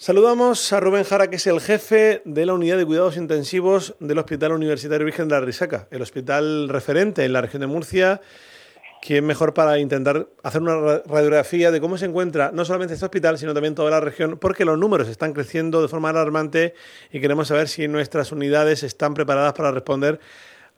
[0.00, 4.18] Saludamos a Rubén Jara, que es el jefe de la unidad de cuidados intensivos del
[4.18, 8.20] Hospital Universitario Virgen de la Risaca, el hospital referente en la región de Murcia.
[9.02, 13.38] ¿Quién mejor para intentar hacer una radiografía de cómo se encuentra no solamente este hospital,
[13.38, 14.38] sino también toda la región?
[14.38, 16.74] Porque los números están creciendo de forma alarmante
[17.10, 20.20] y queremos saber si nuestras unidades están preparadas para responder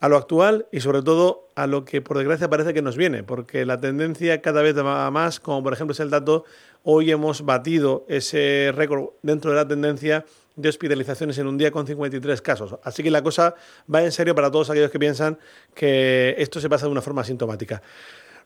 [0.00, 3.22] a lo actual y sobre todo a lo que por desgracia parece que nos viene,
[3.22, 6.44] porque la tendencia cada vez va más, como por ejemplo es el dato,
[6.82, 10.24] hoy hemos batido ese récord dentro de la tendencia
[10.56, 12.76] de hospitalizaciones en un día con 53 casos.
[12.82, 13.54] Así que la cosa
[13.92, 15.38] va en serio para todos aquellos que piensan
[15.74, 17.82] que esto se pasa de una forma asintomática.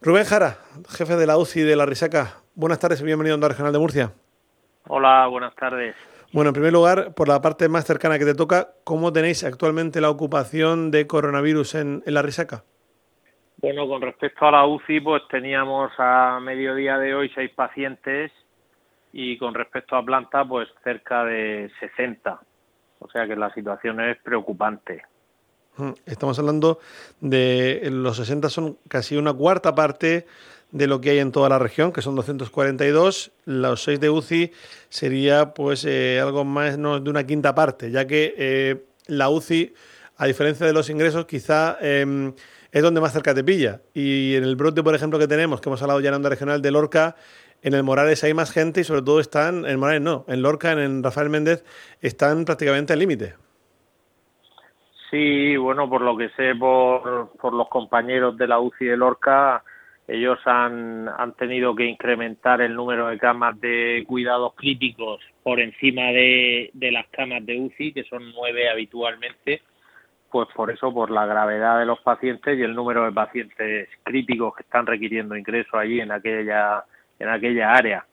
[0.00, 3.48] Rubén Jara, jefe de la UCI de la Risaca, buenas tardes y bienvenido a Onda
[3.48, 4.12] Regional de Murcia.
[4.88, 5.94] Hola, buenas tardes.
[6.34, 10.00] Bueno, en primer lugar, por la parte más cercana que te toca, ¿cómo tenéis actualmente
[10.00, 12.64] la ocupación de coronavirus en, la Risaca?
[13.58, 18.32] Bueno, con respecto a la UCI, pues teníamos a mediodía de hoy seis pacientes
[19.12, 22.40] y con respecto a planta, pues cerca de 60.
[22.98, 25.04] O sea que la situación es preocupante.
[26.04, 26.80] Estamos hablando
[27.20, 30.26] de los 60 son casi una cuarta parte
[30.74, 33.30] de lo que hay en toda la región, que son 242.
[33.44, 34.52] Los 6 de UCI
[34.88, 39.72] sería pues eh, algo más no, de una quinta parte, ya que eh, la UCI,
[40.16, 42.34] a diferencia de los ingresos, quizá em,
[42.72, 43.82] es donde más cerca te pilla.
[43.94, 46.60] Y en el brote, por ejemplo, que tenemos, que hemos hablado ya en Onda Regional
[46.60, 47.14] de Lorca,
[47.62, 50.72] en el Morales hay más gente y sobre todo están, en Morales no, en Lorca,
[50.72, 51.64] en Rafael Méndez,
[52.00, 53.34] están prácticamente al límite.
[55.08, 59.62] Sí, bueno, por lo que sé por, por los compañeros de la UCI de Lorca,
[60.06, 66.12] ellos han, han tenido que incrementar el número de camas de cuidados críticos por encima
[66.12, 69.62] de, de las camas de UCI, que son nueve habitualmente,
[70.30, 74.54] pues por eso, por la gravedad de los pacientes y el número de pacientes críticos
[74.56, 76.84] que están requiriendo ingreso allí en aquella,
[77.18, 78.06] en aquella área.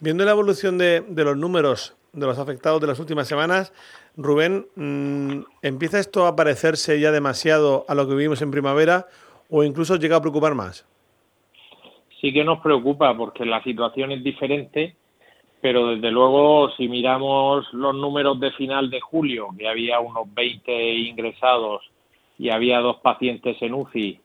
[0.00, 3.72] Viendo la evolución de, de los números de los afectados de las últimas semanas,
[4.16, 9.06] Rubén, mm, ¿empieza esto a parecerse ya demasiado a lo que vivimos en primavera
[9.48, 10.86] o incluso llega a preocupar más?
[12.20, 14.96] Sí que nos preocupa porque la situación es diferente,
[15.60, 20.94] pero desde luego si miramos los números de final de julio, que había unos 20
[20.94, 21.82] ingresados
[22.38, 24.20] y había dos pacientes en UCI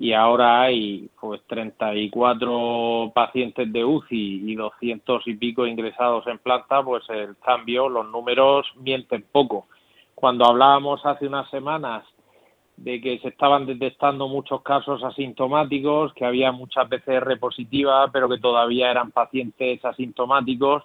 [0.00, 6.82] y ahora hay pues 34 pacientes de UCI y 200 y pico ingresados en planta,
[6.84, 9.66] pues el cambio, los números mienten poco.
[10.14, 12.04] Cuando hablábamos hace unas semanas
[12.78, 18.38] de que se estaban detectando muchos casos asintomáticos, que había muchas PCR positivas, pero que
[18.38, 20.84] todavía eran pacientes asintomáticos,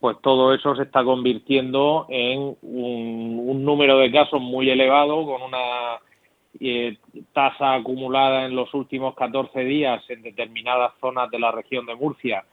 [0.00, 5.98] pues todo eso se está convirtiendo en un, número de casos muy elevado, con una
[6.60, 6.98] eh,
[7.32, 12.44] tasa acumulada en los últimos 14 días en determinadas zonas de la región de Murcia,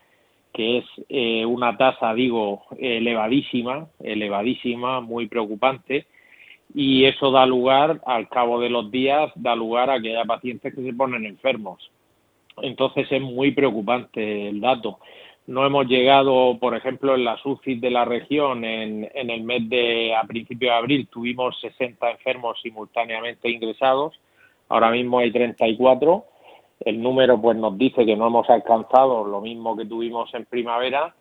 [0.54, 6.06] que es eh, una tasa, digo, elevadísima, elevadísima, muy preocupante
[6.74, 10.74] y eso da lugar, al cabo de los días, da lugar a que haya pacientes
[10.74, 11.90] que se ponen enfermos.
[12.62, 14.98] Entonces es muy preocupante el dato.
[15.46, 19.68] No hemos llegado, por ejemplo, en las UCI de la región, en, en el mes
[19.68, 24.18] de, a principios de abril, tuvimos 60 enfermos simultáneamente ingresados,
[24.68, 26.24] ahora mismo hay 34.
[26.80, 31.14] El número pues nos dice que no hemos alcanzado lo mismo que tuvimos en primavera,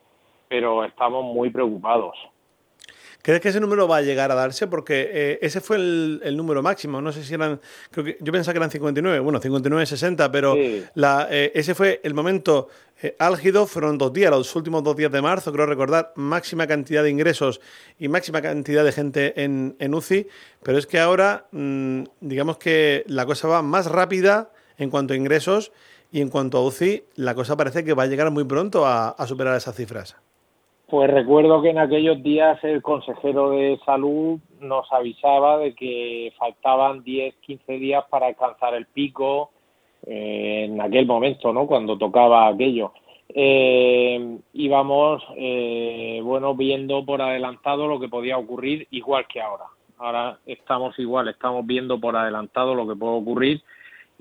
[0.47, 2.15] pero estamos muy preocupados.
[3.21, 4.67] ¿Crees que ese número va a llegar a darse?
[4.67, 7.01] Porque eh, ese fue el, número máximo.
[7.01, 7.59] No sé si eran.
[7.91, 9.19] Creo que, yo pensaba que eran 59.
[9.19, 10.55] Bueno, 59, 60, pero
[10.95, 12.69] la, eh, ese fue el momento
[13.01, 13.67] eh, álgido.
[13.67, 17.61] Fueron dos días, los últimos dos días de marzo, creo recordar, máxima cantidad de ingresos
[17.99, 20.27] y máxima cantidad de gente en, en UCI.
[20.63, 25.17] Pero es que ahora, mm, digamos que la cosa va más rápida en cuanto a
[25.17, 25.71] ingresos
[26.11, 29.15] y en cuanto a UCI, la cosa parece que va a llegar muy pronto a
[29.27, 30.15] superar esas cifras.
[30.91, 37.01] Pues recuerdo que en aquellos días el consejero de salud nos avisaba de que faltaban
[37.01, 39.51] 10, 15 días para alcanzar el pico
[40.05, 41.65] eh, en aquel momento, ¿no?
[41.65, 42.91] Cuando tocaba aquello.
[43.29, 49.67] Eh, íbamos, eh, bueno, viendo por adelantado lo que podía ocurrir igual que ahora.
[49.97, 53.63] Ahora estamos igual, estamos viendo por adelantado lo que puede ocurrir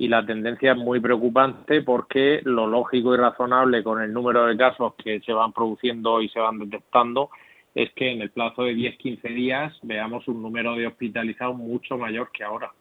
[0.00, 4.56] y la tendencia es muy preocupante porque lo lógico y razonable con el número de
[4.56, 7.28] casos que se van produciendo y se van detectando
[7.74, 12.30] es que en el plazo de 10-15 días veamos un número de hospitalizados mucho mayor
[12.32, 12.72] que ahora.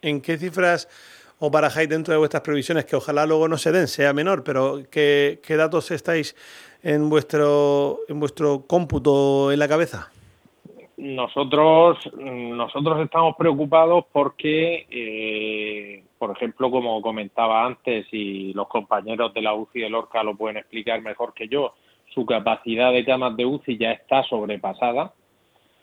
[0.00, 0.88] ¿En qué cifras
[1.40, 4.80] o barajáis dentro de vuestras previsiones, que ojalá luego no se den, sea menor, pero
[4.90, 6.34] qué, qué datos estáis
[6.82, 10.10] en vuestro, en vuestro cómputo en la cabeza?
[10.96, 19.42] Nosotros, nosotros estamos preocupados porque, eh, por ejemplo, como comentaba antes, y los compañeros de
[19.42, 21.74] la UCI de Lorca lo pueden explicar mejor que yo,
[22.14, 25.12] su capacidad de camas de UCI ya está sobrepasada,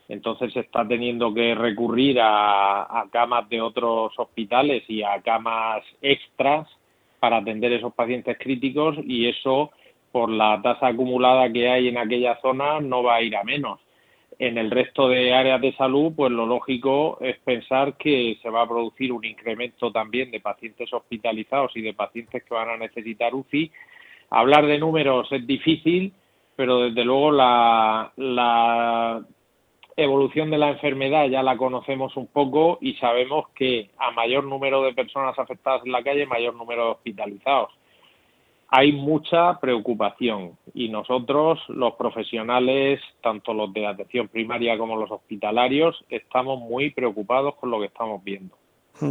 [0.09, 6.67] entonces se está teniendo que recurrir a, camas de otros hospitales y a camas extras
[7.19, 9.71] para atender esos pacientes críticos y eso
[10.11, 13.79] por la tasa acumulada que hay en aquella zona no va a ir a menos.
[14.45, 18.63] En el resto de áreas de salud, pues lo lógico es pensar que se va
[18.63, 23.33] a producir un incremento también de pacientes hospitalizados y de pacientes que van a necesitar
[23.33, 23.71] UCI.
[24.31, 26.11] Hablar de números es difícil,
[26.57, 29.25] pero desde luego la, la
[29.95, 34.83] evolución de la enfermedad ya la conocemos un poco y sabemos que a mayor número
[34.83, 37.71] de personas afectadas en la calle, mayor número de hospitalizados.
[38.75, 46.03] Hay mucha preocupación y nosotros, los profesionales, tanto los de atención primaria como los hospitalarios,
[46.09, 48.55] estamos muy preocupados con lo que estamos viendo.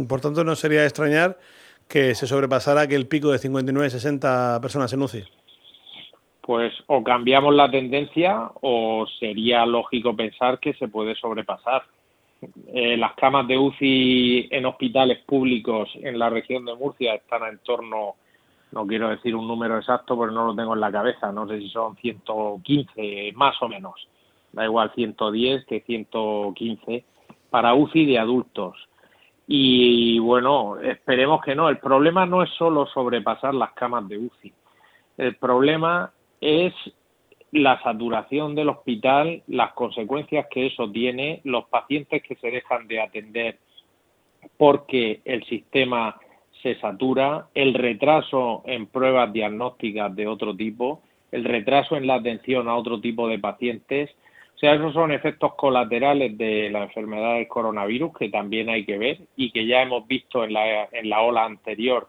[0.09, 1.37] Por tanto, no sería extrañar
[1.87, 5.23] que se sobrepasara aquel pico de 59-60 personas en UCI
[6.43, 11.83] pues o cambiamos la tendencia o sería lógico pensar que se puede sobrepasar.
[12.73, 17.59] Eh, las camas de UCI en hospitales públicos en la región de Murcia están en
[17.59, 18.15] torno,
[18.73, 21.59] no quiero decir un número exacto porque no lo tengo en la cabeza, no sé
[21.59, 24.07] si son 115 más o menos,
[24.51, 27.05] da igual 110 que 115
[27.49, 28.75] para UCI de adultos.
[29.45, 31.69] Y bueno, esperemos que no.
[31.69, 34.53] El problema no es solo sobrepasar las camas de UCI.
[35.17, 36.11] El problema
[36.41, 36.73] es
[37.51, 43.01] la saturación del hospital, las consecuencias que eso tiene, los pacientes que se dejan de
[43.01, 43.59] atender
[44.57, 46.19] porque el sistema
[46.63, 52.69] se satura, el retraso en pruebas diagnósticas de otro tipo, el retraso en la atención
[52.69, 54.09] a otro tipo de pacientes.
[54.55, 58.97] O sea, esos son efectos colaterales de la enfermedad del coronavirus que también hay que
[58.97, 62.07] ver y que ya hemos visto en la, en la ola anterior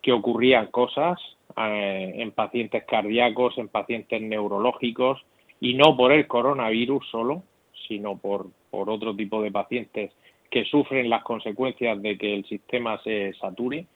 [0.00, 1.18] que ocurrían cosas
[1.58, 5.20] eh, en pacientes cardíacos, en pacientes neurológicos
[5.60, 7.42] y no por el coronavirus solo,
[7.86, 10.12] sino por, por otro tipo de pacientes
[10.50, 13.86] que sufren las consecuencias de que el sistema se sature.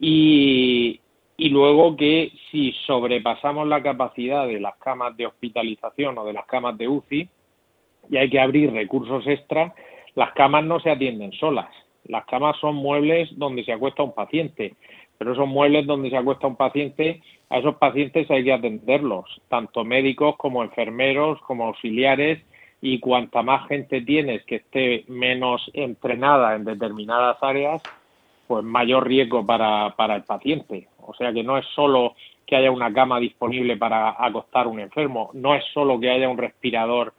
[0.00, 1.00] Y,
[1.38, 6.76] luego que si sobrepasamos la capacidad de las camas de hospitalización o de las camas
[6.76, 7.28] de UCI
[8.10, 9.74] y hay que abrir recursos extra,
[10.14, 11.70] las camas no se atienden solas.
[12.04, 14.74] Las camas son muebles donde se acuesta un paciente
[15.18, 17.20] pero esos muebles donde se acuesta un paciente,
[17.50, 22.40] a esos pacientes hay que atenderlos, tanto médicos como enfermeros, como auxiliares,
[22.80, 27.82] y cuanta más gente tienes que esté menos entrenada en determinadas áreas,
[28.46, 30.88] pues mayor riesgo para, para el paciente.
[31.00, 32.14] O sea que no es solo
[32.46, 36.28] que haya una cama disponible para acostar a un enfermo, no es solo que haya
[36.28, 37.12] un respirador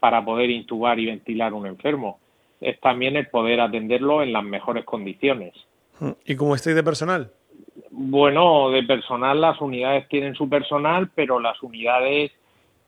[0.00, 2.18] para poder intubar y ventilar a un enfermo,
[2.60, 5.54] es también el poder atenderlo en las mejores condiciones.
[6.24, 7.30] ¿Y cómo estáis de personal?
[7.90, 12.32] Bueno, de personal las unidades tienen su personal, pero las unidades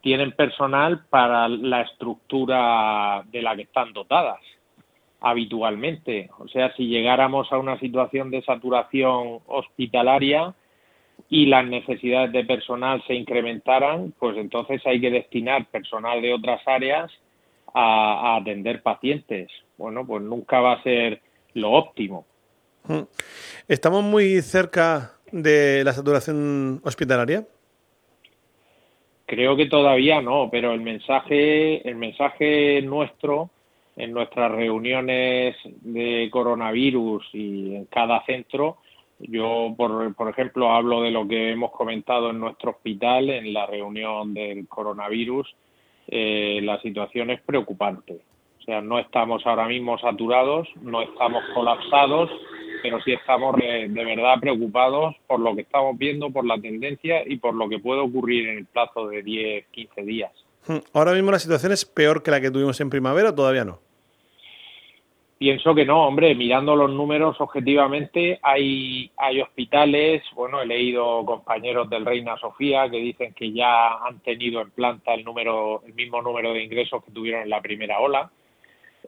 [0.04, 4.38] tienen personal para la estructura de la que están dotadas
[5.22, 6.28] habitualmente.
[6.38, 10.54] O sea, si llegáramos a una situación de saturación hospitalaria
[11.30, 16.60] y las necesidades de personal se incrementaran, pues entonces hay que destinar personal de otras
[16.68, 17.10] áreas
[17.72, 19.48] a, atender pacientes.
[19.78, 21.22] Bueno, pues nunca va a ser
[21.54, 22.26] lo óptimo.
[23.68, 27.46] ¿Estamos muy cerca de la saturación hospitalaria?
[29.34, 33.50] Creo que todavía no, pero el mensaje, el mensaje nuestro
[33.96, 38.76] en nuestras reuniones de coronavirus y en cada centro,
[39.18, 43.66] yo, por, por ejemplo, hablo de lo que hemos comentado en nuestro hospital en la
[43.66, 45.52] reunión del coronavirus.
[46.06, 48.20] Eh, la situación es preocupante.
[48.60, 52.30] O sea, no estamos ahora mismo saturados, no estamos colapsados,
[52.84, 57.38] pero sí estamos de, verdad preocupados por lo que estamos viendo, por la tendencia y
[57.38, 60.30] por lo que puede ocurrir en el plazo de 10, 15 días.
[60.66, 60.80] Hmm.
[60.92, 63.78] ¿Ahora mismo la situación es peor que la que tuvimos en primavera o todavía no?
[65.38, 71.88] Pienso que no, hombre, mirando los números objetivamente, hay, hay hospitales, bueno, he leído compañeros
[71.88, 76.20] del Reina Sofía que dicen que ya han tenido en planta el número, el mismo
[76.20, 78.30] número de ingresos que tuvieron en la primera ola.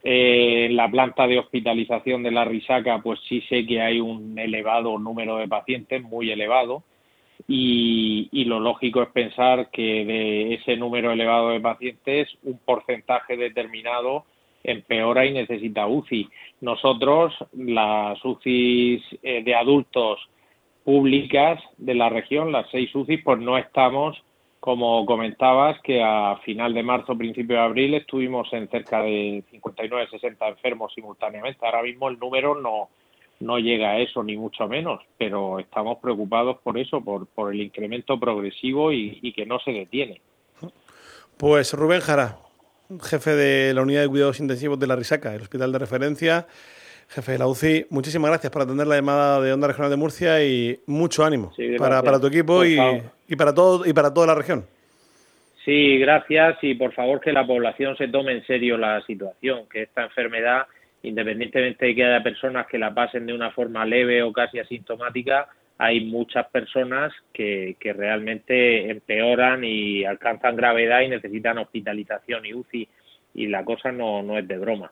[0.03, 4.97] Eh, la planta de hospitalización de la Risaca, pues sí sé que hay un elevado
[4.99, 6.83] número de pacientes, muy elevado,
[7.47, 13.37] y, y, lo lógico es pensar que de ese número elevado de pacientes, un porcentaje
[13.37, 14.25] determinado
[14.63, 16.29] empeora y necesita UCI.
[16.61, 20.19] Nosotros, las UCIs eh, de adultos
[20.83, 24.21] públicas de la región, las seis UCIs, pues no estamos
[24.67, 30.35] como comentabas, que a final de marzo, principio de abril, estuvimos en cerca de 59-60
[30.45, 31.65] enfermos simultáneamente.
[31.65, 32.89] Ahora mismo el número no,
[33.39, 37.61] no llega a eso ni mucho menos, pero estamos preocupados por eso, por, por el
[37.61, 40.19] incremento progresivo y, que no se detiene.
[41.37, 42.39] Pues Rubén Jara,
[43.01, 46.45] jefe de la unidad de cuidados intensivos de la Risaca, el hospital de referencia,
[47.09, 50.43] jefe de la UCI, muchísimas gracias por atender la llamada de Onda Regional de Murcia
[50.43, 52.77] y mucho ánimo para, para, tu equipo y,
[53.27, 54.65] y, para todo y para toda la región.
[55.63, 59.83] Sí, gracias y por favor que la población se tome en serio la situación, que
[59.83, 60.67] esta enfermedad
[61.03, 65.47] independientemente de que haya personas que la pasen de una forma leve o casi asintomática,
[65.77, 72.87] hay muchas personas que, que realmente empeoran y alcanzan gravedad y necesitan hospitalización y UCI
[73.35, 74.91] y la cosa no, no es de broma.